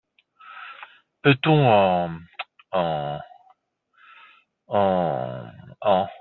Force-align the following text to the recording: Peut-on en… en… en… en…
Peut-on 1.21 1.63
en… 1.67 2.17
en… 2.71 3.19
en… 4.67 5.43
en… 5.81 6.07